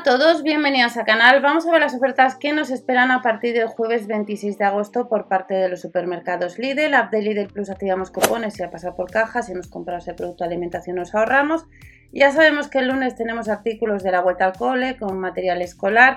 a 0.00 0.02
todos, 0.02 0.42
bienvenidos 0.42 0.96
al 0.96 1.04
canal. 1.04 1.42
Vamos 1.42 1.66
a 1.66 1.72
ver 1.72 1.80
las 1.82 1.94
ofertas 1.94 2.34
que 2.34 2.54
nos 2.54 2.70
esperan 2.70 3.10
a 3.10 3.20
partir 3.20 3.52
del 3.52 3.66
jueves 3.66 4.06
26 4.06 4.56
de 4.56 4.64
agosto 4.64 5.10
por 5.10 5.28
parte 5.28 5.52
de 5.52 5.68
los 5.68 5.82
supermercados 5.82 6.58
Lidl. 6.58 6.94
App 6.94 7.12
de 7.12 7.20
Lidl 7.20 7.52
Plus 7.52 7.68
activamos 7.68 8.10
cupones 8.10 8.58
y 8.58 8.62
al 8.62 8.70
pasar 8.70 8.96
por 8.96 9.10
caja, 9.10 9.42
si 9.42 9.52
hemos 9.52 9.68
comprado 9.68 9.98
ese 9.98 10.14
producto 10.14 10.42
de 10.42 10.48
alimentación 10.48 10.96
nos 10.96 11.14
ahorramos. 11.14 11.66
Ya 12.12 12.32
sabemos 12.32 12.68
que 12.68 12.78
el 12.78 12.88
lunes 12.88 13.14
tenemos 13.14 13.50
artículos 13.50 14.02
de 14.02 14.12
la 14.12 14.22
vuelta 14.22 14.46
al 14.46 14.54
cole 14.54 14.96
con 14.96 15.18
material 15.18 15.60
escolar 15.60 16.16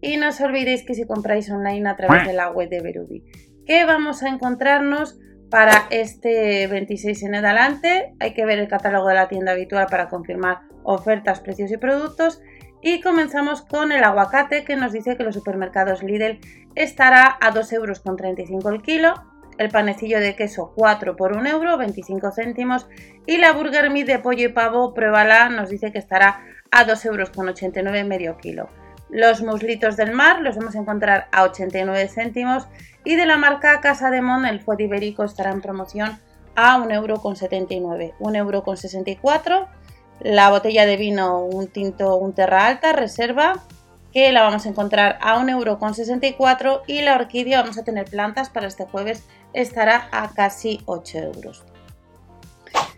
y 0.00 0.16
no 0.16 0.28
os 0.28 0.40
olvidéis 0.40 0.84
que 0.84 0.94
si 0.94 1.04
compráis 1.04 1.50
online 1.50 1.88
a 1.88 1.96
través 1.96 2.28
de 2.28 2.34
la 2.34 2.52
web 2.52 2.68
de 2.68 2.82
Berubi. 2.82 3.24
¿Qué 3.66 3.84
vamos 3.84 4.22
a 4.22 4.28
encontrarnos 4.28 5.18
para 5.50 5.88
este 5.90 6.68
26 6.68 7.24
en 7.24 7.34
adelante? 7.34 8.14
Hay 8.20 8.32
que 8.32 8.44
ver 8.44 8.60
el 8.60 8.68
catálogo 8.68 9.08
de 9.08 9.14
la 9.14 9.26
tienda 9.26 9.52
habitual 9.52 9.88
para 9.90 10.08
confirmar 10.08 10.60
ofertas, 10.84 11.40
precios 11.40 11.72
y 11.72 11.78
productos 11.78 12.40
y 12.84 13.00
comenzamos 13.00 13.62
con 13.62 13.92
el 13.92 14.04
aguacate 14.04 14.62
que 14.62 14.76
nos 14.76 14.92
dice 14.92 15.16
que 15.16 15.24
los 15.24 15.34
supermercados 15.34 16.02
Lidl 16.02 16.38
estará 16.74 17.38
a 17.40 17.50
2,35 17.50 17.72
euros 17.72 18.02
el 18.74 18.82
kilo, 18.82 19.14
el 19.56 19.70
panecillo 19.70 20.20
de 20.20 20.36
queso 20.36 20.74
4 20.76 21.16
por 21.16 21.34
1 21.34 21.48
euro, 21.48 21.78
25 21.78 22.30
céntimos 22.32 22.86
y 23.26 23.38
la 23.38 23.52
burger 23.52 23.88
meat 23.88 24.06
de 24.06 24.18
pollo 24.18 24.48
y 24.48 24.52
pavo, 24.52 24.92
pruébala, 24.92 25.48
nos 25.48 25.70
dice 25.70 25.92
que 25.92 25.98
estará 25.98 26.42
a 26.70 26.86
2,89 26.86 27.06
euros 27.06 28.06
medio 28.06 28.36
kilo. 28.36 28.68
Los 29.08 29.40
muslitos 29.40 29.96
del 29.96 30.12
mar 30.12 30.42
los 30.42 30.56
vamos 30.56 30.76
a 30.76 30.80
encontrar 30.80 31.28
a 31.32 31.44
89 31.44 32.08
céntimos 32.08 32.68
y 33.02 33.16
de 33.16 33.24
la 33.24 33.38
marca 33.38 33.80
Casa 33.80 34.10
de 34.10 34.20
Mon 34.20 34.44
el 34.44 34.60
fuet 34.60 34.80
ibérico 34.80 35.24
estará 35.24 35.52
en 35.52 35.62
promoción 35.62 36.18
a 36.54 36.78
1,79 36.78 36.92
euro, 36.92 37.22
1,64 38.20 38.36
euro 38.36 39.68
la 40.20 40.50
botella 40.50 40.86
de 40.86 40.96
vino, 40.96 41.40
un 41.40 41.66
tinto, 41.66 42.16
un 42.16 42.32
terra 42.32 42.66
alta, 42.66 42.92
reserva, 42.92 43.62
que 44.12 44.30
la 44.30 44.42
vamos 44.42 44.64
a 44.64 44.68
encontrar 44.68 45.18
a 45.20 45.38
1,64€ 45.38 46.82
y 46.86 47.02
la 47.02 47.16
orquídea 47.16 47.62
vamos 47.62 47.78
a 47.78 47.84
tener 47.84 48.04
plantas 48.04 48.48
para 48.48 48.68
este 48.68 48.84
jueves, 48.84 49.24
estará 49.52 50.08
a 50.12 50.32
casi 50.32 50.80
8 50.86 51.18
euros. 51.18 51.64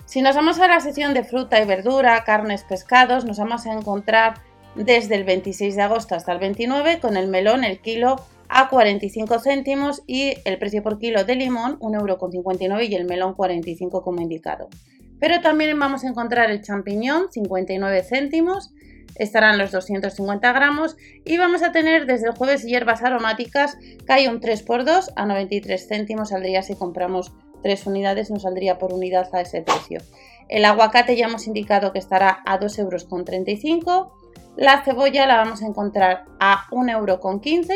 Si 0.05 0.22
nos 0.22 0.37
vamos 0.37 0.61
a 0.61 0.69
la 0.69 0.81
sección 0.81 1.14
de 1.14 1.25
fruta 1.25 1.61
y 1.61 1.67
verdura, 1.67 2.22
carnes, 2.25 2.64
pescados, 2.64 3.25
nos 3.25 3.39
vamos 3.39 3.67
a 3.67 3.72
encontrar 3.72 4.34
desde 4.75 5.14
el 5.14 5.25
26 5.25 5.75
de 5.75 5.83
agosto 5.83 6.14
hasta 6.14 6.33
el 6.33 6.39
29 6.39 7.00
con 7.00 7.17
el 7.17 7.28
melón, 7.28 7.64
el 7.64 7.81
kilo 7.81 8.17
a 8.48 8.69
45 8.69 9.41
céntimos 9.41 10.03
y 10.06 10.34
el 10.44 10.59
precio 10.59 10.83
por 10.83 10.98
kilo 10.98 11.25
de 11.25 11.34
limón 11.34 11.78
1,59€ 11.81 12.89
y 12.89 12.94
el 12.94 13.06
melón 13.06 13.34
45 13.34 14.03
como 14.03 14.20
indicado. 14.20 14.69
Pero 15.19 15.41
también 15.41 15.78
vamos 15.78 16.05
a 16.05 16.09
encontrar 16.09 16.50
el 16.50 16.62
champiñón, 16.62 17.31
59 17.31 18.03
céntimos, 18.03 18.72
estarán 19.14 19.59
los 19.59 19.72
250 19.72 20.53
gramos 20.53 20.97
y 21.25 21.39
vamos 21.39 21.62
a 21.62 21.72
tener 21.72 22.06
desde 22.06 22.27
el 22.27 22.34
jueves 22.34 22.64
hierbas 22.64 23.03
aromáticas 23.03 23.77
que 24.06 24.12
hay 24.12 24.27
un 24.27 24.41
3x2 24.41 25.12
a 25.17 25.27
93 25.27 25.89
céntimos 25.89 26.28
saldría 26.31 26.62
si 26.62 26.75
compramos 26.75 27.33
3 27.62 27.87
unidades 27.87 28.31
nos 28.31 28.42
saldría 28.42 28.78
por 28.78 28.92
unidad 28.92 29.28
a 29.34 29.41
ese 29.41 29.62
precio. 29.62 30.00
El 30.48 30.64
aguacate 30.64 31.17
ya 31.17 31.27
hemos 31.27 31.47
indicado 31.47 31.92
que 31.92 31.98
estará 31.98 32.42
a 32.44 32.61
2,35 32.61 32.78
euros 32.81 33.06
la 34.56 34.83
cebolla 34.83 35.27
la 35.27 35.37
vamos 35.37 35.62
a 35.62 35.67
encontrar 35.67 36.25
a 36.41 36.67
1,15 36.70 36.91
euro 36.91 37.20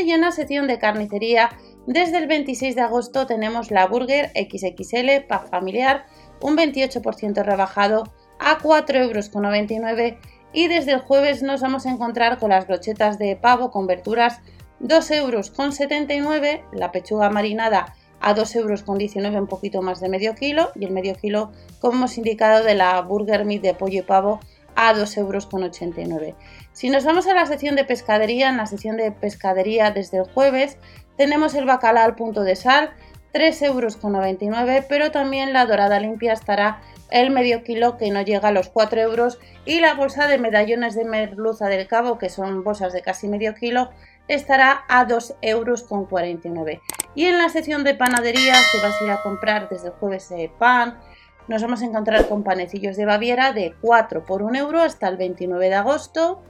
y 0.02 0.12
en 0.12 0.22
la 0.22 0.32
sección 0.32 0.66
de 0.66 0.78
carnicería 0.78 1.50
desde 1.86 2.16
el 2.16 2.26
26 2.26 2.74
de 2.74 2.80
agosto 2.80 3.26
tenemos 3.26 3.70
la 3.70 3.86
burger 3.86 4.30
XXL 4.30 5.26
pack 5.28 5.50
familiar 5.50 6.06
un 6.40 6.56
28% 6.56 7.44
rebajado 7.44 8.04
a 8.38 8.58
4,99 8.58 8.98
euros 9.00 10.18
y 10.52 10.68
desde 10.68 10.92
el 10.92 11.00
jueves 11.00 11.42
nos 11.42 11.60
vamos 11.60 11.86
a 11.86 11.90
encontrar 11.90 12.38
con 12.38 12.50
las 12.50 12.66
brochetas 12.66 13.18
de 13.18 13.36
pavo 13.36 13.70
con 13.70 13.86
verduras 13.86 14.40
2,79 14.80 16.10
euros, 16.10 16.60
la 16.72 16.90
pechuga 16.90 17.30
marinada 17.30 17.94
a 18.20 18.34
2,19 18.34 18.56
euros, 18.56 19.40
un 19.40 19.46
poquito 19.46 19.82
más 19.82 20.00
de 20.00 20.08
medio 20.08 20.34
kilo 20.34 20.70
y 20.74 20.84
el 20.84 20.90
medio 20.90 21.14
kilo 21.14 21.52
como 21.80 21.98
hemos 21.98 22.18
indicado 22.18 22.64
de 22.64 22.74
la 22.74 23.00
burger 23.02 23.44
meat 23.44 23.62
de 23.62 23.74
pollo 23.74 24.00
y 24.00 24.02
pavo 24.02 24.40
a 24.74 24.94
2,89 24.94 26.08
euros. 26.10 26.34
Si 26.72 26.88
nos 26.90 27.04
vamos 27.04 27.26
a 27.26 27.34
la 27.34 27.46
sección 27.46 27.76
de 27.76 27.84
pescadería, 27.84 28.48
en 28.48 28.56
la 28.56 28.66
sección 28.66 28.96
de 28.96 29.12
pescadería 29.12 29.90
desde 29.90 30.18
el 30.18 30.24
jueves 30.24 30.78
tenemos 31.16 31.54
el 31.54 31.66
bacalao 31.66 32.04
al 32.04 32.14
punto 32.14 32.42
de 32.42 32.56
sal 32.56 32.90
3,99 33.32 33.66
euros, 33.66 33.98
pero 34.88 35.10
también 35.10 35.52
la 35.52 35.66
dorada 35.66 36.00
limpia 36.00 36.32
estará 36.32 36.80
el 37.10 37.30
medio 37.30 37.62
kilo 37.64 37.96
que 37.96 38.10
no 38.10 38.22
llega 38.22 38.48
a 38.48 38.52
los 38.52 38.68
4 38.68 39.00
euros 39.00 39.38
y 39.64 39.80
la 39.80 39.94
bolsa 39.94 40.28
de 40.28 40.38
medallones 40.38 40.94
de 40.94 41.04
merluza 41.04 41.66
del 41.66 41.86
cabo, 41.86 42.18
que 42.18 42.28
son 42.28 42.64
bolsas 42.64 42.92
de 42.92 43.02
casi 43.02 43.28
medio 43.28 43.54
kilo, 43.54 43.90
estará 44.28 44.84
a 44.88 45.06
2,49 45.06 45.40
euros. 45.42 45.86
Y 47.14 47.24
en 47.24 47.38
la 47.38 47.48
sección 47.48 47.82
de 47.82 47.94
panadería, 47.94 48.54
si 48.54 48.78
vas 48.80 49.00
a 49.00 49.04
ir 49.04 49.10
a 49.10 49.22
comprar 49.22 49.68
desde 49.68 49.88
el 49.88 49.94
jueves 49.94 50.28
de 50.28 50.50
pan, 50.58 50.98
nos 51.48 51.62
vamos 51.62 51.82
a 51.82 51.86
encontrar 51.86 52.28
con 52.28 52.44
panecillos 52.44 52.96
de 52.96 53.06
Baviera 53.06 53.52
de 53.52 53.74
4 53.80 54.24
por 54.24 54.42
1 54.42 54.56
euro 54.56 54.80
hasta 54.80 55.08
el 55.08 55.16
29 55.16 55.68
de 55.68 55.74
agosto. 55.74 56.42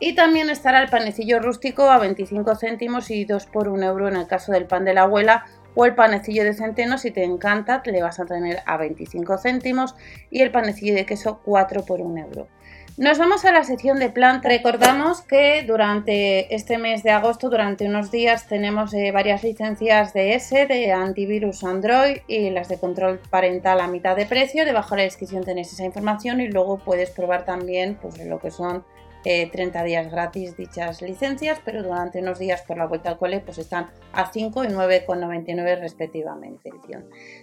Y 0.00 0.14
también 0.14 0.48
estará 0.48 0.82
el 0.82 0.88
panecillo 0.88 1.40
rústico 1.40 1.90
a 1.90 1.98
25 1.98 2.56
céntimos 2.56 3.10
y 3.10 3.26
2 3.26 3.46
por 3.46 3.68
1 3.68 3.86
euro 3.86 4.08
en 4.08 4.16
el 4.16 4.26
caso 4.26 4.50
del 4.50 4.64
pan 4.64 4.86
de 4.86 4.94
la 4.94 5.02
abuela 5.02 5.44
o 5.74 5.84
el 5.84 5.94
panecillo 5.94 6.42
de 6.42 6.54
centeno 6.54 6.98
si 6.98 7.10
te 7.10 7.22
encanta 7.22 7.82
le 7.84 8.02
vas 8.02 8.18
a 8.18 8.24
tener 8.24 8.60
a 8.66 8.76
25 8.76 9.38
céntimos 9.38 9.94
y 10.30 10.40
el 10.40 10.50
panecillo 10.50 10.94
de 10.94 11.06
queso 11.06 11.40
4 11.44 11.84
por 11.84 12.00
1 12.00 12.18
euro. 12.24 12.48
Nos 12.96 13.18
vamos 13.18 13.44
a 13.44 13.52
la 13.52 13.64
sección 13.64 13.98
de 13.98 14.10
plantas. 14.10 14.50
Recordamos 14.50 15.22
que 15.22 15.64
durante 15.66 16.54
este 16.54 16.76
mes 16.76 17.02
de 17.02 17.10
agosto, 17.10 17.48
durante 17.48 17.86
unos 17.86 18.10
días, 18.10 18.46
tenemos 18.46 18.92
eh, 18.92 19.10
varias 19.10 19.42
licencias 19.42 20.12
de 20.12 20.34
S, 20.34 20.66
de 20.66 20.92
antivirus 20.92 21.64
Android 21.64 22.18
y 22.26 22.50
las 22.50 22.68
de 22.68 22.78
control 22.78 23.18
parental 23.30 23.80
a 23.80 23.86
mitad 23.86 24.16
de 24.16 24.26
precio. 24.26 24.66
Debajo 24.66 24.90
de 24.90 24.96
la 24.98 25.04
descripción 25.04 25.44
tenéis 25.44 25.72
esa 25.72 25.84
información 25.84 26.40
y 26.40 26.48
luego 26.48 26.78
puedes 26.78 27.10
probar 27.10 27.46
también 27.46 27.96
pues, 28.02 28.18
lo 28.26 28.38
que 28.38 28.50
son 28.50 28.84
30 29.22 29.80
eh, 29.80 29.84
días 29.84 30.10
gratis 30.10 30.56
dichas 30.56 31.02
licencias, 31.02 31.60
pero 31.64 31.82
durante 31.82 32.20
unos 32.20 32.38
días 32.38 32.62
por 32.62 32.78
la 32.78 32.86
vuelta 32.86 33.10
al 33.10 33.18
cole 33.18 33.40
pues 33.40 33.58
están 33.58 33.90
a 34.12 34.30
5 34.32 34.64
y 34.64 34.68
9,99 34.68 35.80
respectivamente. 35.80 36.70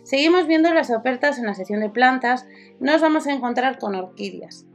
Seguimos 0.04 0.48
viendo 0.48 0.74
las 0.74 0.90
ofertas 0.90 1.38
en 1.38 1.46
la 1.46 1.54
sección 1.54 1.82
de 1.82 1.90
plantas, 1.90 2.46
nos 2.80 3.02
vamos 3.02 3.28
a 3.28 3.34
encontrar 3.34 3.78
con 3.78 3.96
orquídeas. 3.96 4.66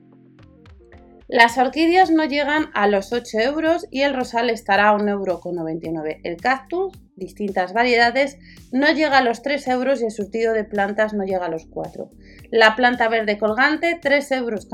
Las 1.28 1.56
orquídeas 1.56 2.10
no 2.10 2.24
llegan 2.24 2.70
a 2.74 2.86
los 2.86 3.12
8 3.12 3.38
euros 3.38 3.86
y 3.90 4.02
el 4.02 4.14
rosal 4.14 4.50
estará 4.50 4.90
a 4.90 4.98
1,99 4.98 5.86
euro. 5.86 6.20
El 6.24 6.36
cactus, 6.36 6.92
distintas 7.17 7.73
variedades, 7.73 8.39
no 8.73 8.91
llega 8.93 9.19
a 9.19 9.23
los 9.23 9.43
3 9.43 9.69
euros 9.69 10.00
y 10.00 10.06
el 10.06 10.11
surtido 10.11 10.53
de 10.53 10.65
plantas 10.65 11.12
no 11.12 11.25
llega 11.25 11.47
a 11.47 11.50
los 11.50 11.67
4. 11.67 12.11
La 12.50 12.77
planta 12.77 13.09
verde 13.09 13.39
colgante, 13.39 14.00
3,99 14.00 14.39
euros 14.39 14.67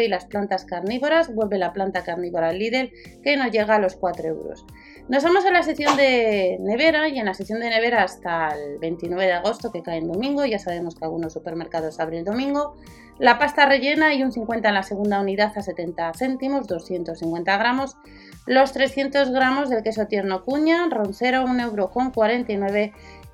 y 0.00 0.08
las 0.08 0.26
plantas 0.26 0.64
carnívoras, 0.64 1.34
vuelve 1.34 1.58
la 1.58 1.72
planta 1.72 2.04
carnívora 2.04 2.52
Lidl, 2.52 2.90
que 3.22 3.36
no 3.36 3.48
llega 3.48 3.76
a 3.76 3.78
los 3.78 3.96
4 3.96 4.28
euros. 4.28 4.64
Nos 5.08 5.24
vamos 5.24 5.46
a 5.46 5.50
la 5.50 5.62
sección 5.62 5.96
de 5.96 6.58
nevera 6.60 7.08
y 7.08 7.18
en 7.18 7.24
la 7.24 7.34
sección 7.34 7.60
de 7.60 7.70
nevera 7.70 8.02
hasta 8.02 8.48
el 8.48 8.78
29 8.78 9.24
de 9.24 9.32
agosto, 9.32 9.72
que 9.72 9.82
cae 9.82 9.98
en 9.98 10.08
domingo, 10.08 10.44
ya 10.44 10.58
sabemos 10.58 10.94
que 10.94 11.04
algunos 11.04 11.32
supermercados 11.32 11.98
abren 11.98 12.20
el 12.20 12.24
domingo, 12.26 12.76
la 13.18 13.38
pasta 13.38 13.66
rellena 13.66 14.14
y 14.14 14.22
un 14.22 14.32
50 14.32 14.68
en 14.68 14.74
la 14.74 14.82
segunda 14.82 15.20
unidad 15.20 15.52
a 15.56 15.62
70 15.62 16.12
céntimos, 16.14 16.68
250 16.68 17.56
gramos, 17.56 17.96
los 18.46 18.72
300 18.72 19.30
gramos 19.30 19.70
del 19.70 19.82
queso 19.82 20.06
tierno 20.06 20.44
cuña, 20.44 20.86
roncero 20.88 21.44
1,49 21.44 21.62
euro 21.62 21.77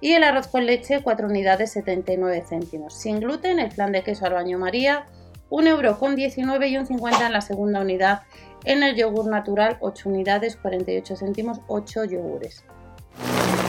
y 0.00 0.12
el 0.12 0.22
arroz 0.22 0.48
con 0.48 0.66
leche 0.66 1.02
4 1.02 1.26
unidades 1.26 1.72
79 1.72 2.44
céntimos. 2.46 2.94
Sin 2.94 3.20
gluten, 3.20 3.58
el 3.58 3.70
plan 3.70 3.92
de 3.92 4.02
queso 4.02 4.26
al 4.26 4.34
baño 4.34 4.58
María 4.58 5.06
1,19 5.50 6.52
euro 6.52 6.66
y 6.66 6.76
un 6.76 6.86
50 6.86 7.26
en 7.26 7.32
la 7.32 7.40
segunda 7.40 7.80
unidad 7.80 8.22
en 8.64 8.82
el 8.82 8.96
yogur 8.96 9.26
natural, 9.26 9.76
8 9.80 10.08
unidades, 10.08 10.56
48 10.56 11.16
céntimos, 11.16 11.60
8 11.68 12.04
yogures. 12.04 12.64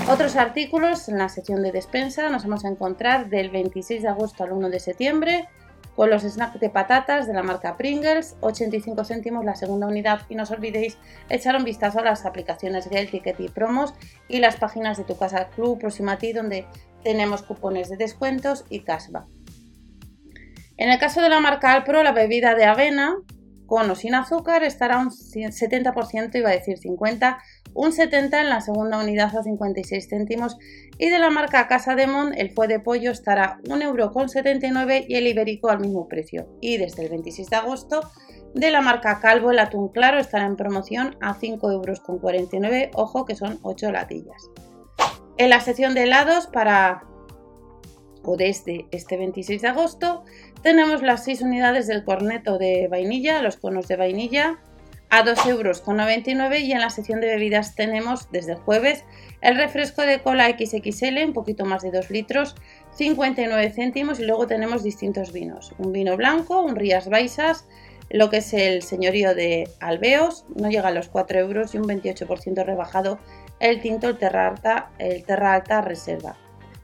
Otros 0.10 0.36
artículos 0.36 1.10
en 1.10 1.18
la 1.18 1.30
sección 1.30 1.62
de 1.63 1.71
despensa 1.71 2.30
nos 2.30 2.44
vamos 2.44 2.66
a 2.66 2.69
encontrar 2.69 3.30
del 3.30 3.50
26 3.50 4.04
de 4.04 4.07
agosto 4.07 4.44
al 4.44 4.51
1 4.51 4.69
de 4.69 4.80
septiembre 4.80 5.48
con 5.95 6.09
los 6.09 6.23
snacks 6.23 6.59
de 6.59 6.69
patatas 6.69 7.27
de 7.27 7.33
la 7.33 7.43
marca 7.43 7.77
Pringles, 7.77 8.35
85 8.41 9.03
céntimos 9.05 9.45
la 9.45 9.55
segunda 9.55 9.87
unidad 9.87 10.21
y 10.29 10.35
no 10.35 10.43
os 10.43 10.51
olvidéis 10.51 10.97
echar 11.29 11.55
un 11.55 11.63
vistazo 11.63 11.99
a 11.99 12.03
las 12.03 12.25
aplicaciones 12.25 12.89
Gel, 12.89 13.09
Ticket 13.09 13.39
y 13.39 13.49
Promos 13.49 13.93
y 14.27 14.39
las 14.39 14.57
páginas 14.57 14.97
de 14.97 15.03
tu 15.03 15.17
casa 15.17 15.49
Club 15.49 15.79
próxima 15.79 16.13
a 16.13 16.17
ti 16.17 16.33
donde 16.33 16.65
tenemos 17.03 17.43
cupones 17.43 17.89
de 17.89 17.97
descuentos 17.97 18.65
y 18.69 18.81
cashback. 18.81 19.25
En 20.77 20.89
el 20.89 20.99
caso 20.99 21.21
de 21.21 21.29
la 21.29 21.39
marca 21.39 21.71
Alpro, 21.71 22.03
la 22.03 22.11
bebida 22.11 22.55
de 22.55 22.65
avena 22.65 23.15
con 23.65 23.89
o 23.89 23.95
sin 23.95 24.13
azúcar 24.13 24.63
estará 24.63 24.99
un 24.99 25.09
70%, 25.09 26.35
iba 26.35 26.49
a 26.49 26.53
decir 26.53 26.77
50, 26.77 27.39
un 27.75 27.92
70 27.92 28.42
en 28.42 28.50
la 28.50 28.62
segunda 28.62 28.98
unidad 28.98 29.36
a 29.36 29.44
56 29.44 30.07
céntimos 30.10 30.57
y 30.98 31.10
de 31.10 31.19
la 31.19 31.30
marca 31.30 31.68
Casa 31.68 31.94
de 31.95 32.07
Mon 32.07 32.33
el 32.33 32.50
fue 32.50 32.68
de 32.68 32.80
pollo 32.80 33.12
estará 33.12 33.60
1,79€ 33.66 35.06
y 35.07 35.16
el 35.16 35.27
ibérico 35.27 35.69
al 35.69 35.81
mismo 35.81 36.07
precio. 36.07 36.48
Y 36.62 36.77
desde 36.77 37.04
el 37.04 37.10
26 37.10 37.50
de 37.50 37.56
agosto 37.57 38.01
De 38.54 38.72
la 38.72 38.80
marca 38.80 39.19
Calvo, 39.19 39.51
el 39.51 39.60
atún 39.60 39.89
claro 39.89 40.18
estará 40.18 40.45
en 40.45 40.56
promoción 40.56 41.18
a 41.19 41.36
5,49 41.36 42.54
euros. 42.54 42.89
Ojo 42.95 43.25
que 43.25 43.36
son 43.36 43.60
8 43.62 43.92
latillas. 43.92 44.50
En 45.38 45.50
la 45.50 45.60
sección 45.60 45.94
de 45.94 46.04
helados 46.04 46.48
para 46.48 47.04
o 48.24 48.38
desde 48.38 48.88
este 48.92 49.18
26 49.18 49.62
de 49.62 49.68
agosto 49.68 50.24
tenemos 50.63 51.04
las 51.04 51.25
6 51.25 51.42
unidades 51.42 51.88
del 51.88 52.06
corneto 52.06 52.57
de 52.57 52.88
vainilla, 52.88 53.42
los 53.42 53.57
conos 53.57 53.89
de 53.89 53.98
vainilla 53.98 54.60
a 55.10 55.24
2,99 55.24 55.50
euros 55.50 56.60
y 56.60 56.72
en 56.72 56.81
la 56.81 56.90
sección 56.90 57.22
de 57.22 57.28
bebidas 57.28 57.75
tenemos 57.75 58.31
desde 58.31 58.54
el 58.54 58.57
jueves 58.57 59.04
el 59.42 59.57
refresco 59.57 60.02
de 60.02 60.19
cola 60.19 60.50
XXL, 60.50 61.24
un 61.25 61.34
poquito 61.34 61.66
más 61.66 61.84
de 61.84 61.92
2 61.92 62.10
litros, 62.10 62.56
59 62.96 63.69
céntimos 63.72 64.19
y 64.19 64.25
luego 64.25 64.48
tenemos 64.48 64.84
distintos 64.84 65.31
vinos. 65.31 65.74
Un 65.78 65.92
vino 65.92 66.18
blanco, 66.18 66.62
un 66.62 66.75
Rías 66.75 67.10
Baixas, 67.10 67.66
lo 68.10 68.30
que 68.30 68.38
es 68.38 68.54
el 68.54 68.81
señorío 68.81 69.36
de 69.36 69.69
Alveos, 69.80 70.46
no 70.56 70.69
llega 70.69 70.90
a 70.90 70.92
los 70.92 71.10
4 71.10 71.40
euros 71.40 71.74
y 71.74 71.78
un 71.78 71.86
28% 71.86 72.63
rebajado 72.66 73.19
el 73.60 73.81
tinto, 73.81 74.07
el 74.07 74.18
Terra 74.18 74.48
Alta, 74.48 74.90
el 75.00 75.24
Terra 75.24 75.63
Reserva. 75.81 76.38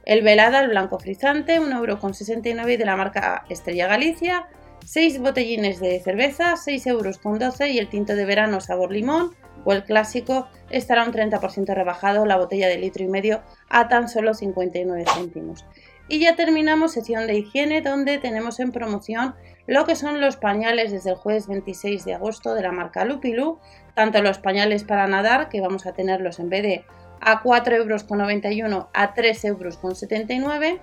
El 0.06 0.24
Velada, 0.24 0.62
el 0.62 0.70
blanco 0.70 1.00
frisante, 1.00 1.60
1,69 1.60 2.48
euros 2.50 2.66
de 2.66 2.86
la 2.86 2.96
marca 2.96 3.46
Estrella 3.50 3.88
Galicia, 3.88 4.48
6 4.86 5.20
botellines 5.20 5.80
de 5.80 6.00
cerveza, 6.00 6.54
6,12 6.54 6.88
euros 6.90 7.20
y 7.62 7.80
el 7.80 7.90
tinto 7.90 8.16
de 8.16 8.26
verano 8.26 8.62
sabor 8.62 8.92
limón 8.92 9.36
o 9.64 9.74
el 9.74 9.84
clásico 9.84 10.48
estará 10.70 11.04
un 11.04 11.14
30% 11.14 11.74
rebajado 11.74 12.26
la 12.26 12.38
botella 12.38 12.68
de 12.68 12.78
litro 12.78 13.04
y 13.04 13.08
medio 13.08 13.42
a 13.70 13.88
tan 13.88 14.10
solo 14.10 14.34
59 14.34 15.06
céntimos. 15.16 15.66
Y 16.08 16.20
ya 16.20 16.36
terminamos 16.36 16.94
sección 16.94 17.28
de 17.28 17.36
higiene 17.36 17.82
donde 17.82 18.18
tenemos 18.18 18.60
en 18.60 18.72
promoción 18.72 19.36
lo 19.68 19.86
que 19.86 19.96
son 19.96 20.20
los 20.20 20.36
pañales 20.36 20.92
desde 20.92 21.12
el 21.12 21.16
jueves 21.16 21.48
26 21.48 22.04
de 22.04 22.16
agosto 22.16 22.54
de 22.54 22.64
la 22.64 22.72
marca 22.72 23.06
Lupilu, 23.06 23.60
tanto 23.96 24.22
los 24.22 24.40
pañales 24.40 24.84
para 24.84 25.08
nadar 25.08 25.48
que 25.48 25.62
vamos 25.62 25.86
a 25.86 25.94
tenerlos 25.94 26.40
en 26.40 26.50
vez 26.50 26.64
de 26.64 26.86
a 27.22 27.44
4,91 27.44 27.78
euros 27.78 28.88
a 28.94 29.14
3,79 29.14 29.46
euros 29.46 30.82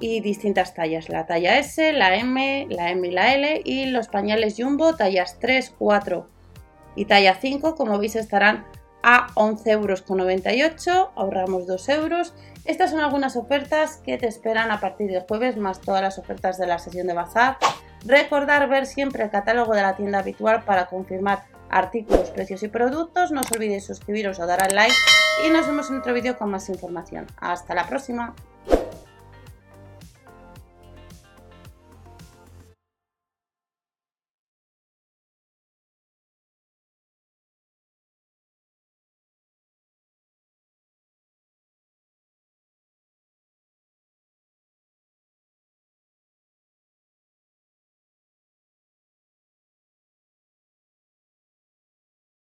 y 0.00 0.20
distintas 0.20 0.74
tallas, 0.74 1.08
la 1.08 1.26
talla 1.26 1.58
S, 1.58 1.92
la 1.92 2.14
M, 2.16 2.66
la 2.70 2.90
M 2.90 3.06
y 3.06 3.10
la 3.10 3.34
L 3.34 3.62
y 3.64 3.86
los 3.86 4.08
pañales 4.08 4.54
Jumbo 4.56 4.94
tallas 4.94 5.38
3, 5.40 5.74
4 5.78 6.28
y 6.96 7.04
talla 7.04 7.34
5 7.34 7.74
como 7.74 7.98
veis 7.98 8.16
estarán 8.16 8.66
a 9.02 9.28
11,98 9.34 9.70
euros, 9.70 11.10
ahorramos 11.14 11.66
2 11.66 11.88
euros. 11.90 12.34
Estas 12.64 12.90
son 12.90 13.00
algunas 13.00 13.36
ofertas 13.36 13.96
que 13.98 14.18
te 14.18 14.26
esperan 14.26 14.70
a 14.70 14.80
partir 14.80 15.10
del 15.10 15.22
jueves 15.22 15.56
más 15.56 15.80
todas 15.80 16.02
las 16.02 16.18
ofertas 16.18 16.58
de 16.58 16.66
la 16.66 16.78
sesión 16.78 17.06
de 17.06 17.14
bazar. 17.14 17.56
Recordar 18.04 18.68
ver 18.68 18.86
siempre 18.86 19.24
el 19.24 19.30
catálogo 19.30 19.74
de 19.74 19.82
la 19.82 19.96
tienda 19.96 20.18
habitual 20.18 20.64
para 20.64 20.86
confirmar 20.86 21.44
artículos, 21.70 22.30
precios 22.30 22.62
y 22.62 22.68
productos. 22.68 23.30
No 23.30 23.40
os 23.40 23.52
olvidéis 23.52 23.86
suscribiros 23.86 24.38
o 24.40 24.46
dar 24.46 24.62
al 24.62 24.74
like 24.74 24.94
y 25.46 25.50
nos 25.50 25.66
vemos 25.66 25.90
en 25.90 25.98
otro 25.98 26.12
vídeo 26.12 26.36
con 26.36 26.50
más 26.50 26.68
información. 26.68 27.26
Hasta 27.40 27.74
la 27.74 27.86
próxima. 27.86 28.34